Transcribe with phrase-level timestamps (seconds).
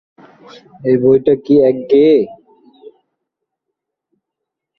[0.83, 2.17] এই বইটা কি একঘেয়ে?